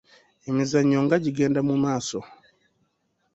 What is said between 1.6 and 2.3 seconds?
mu maaso.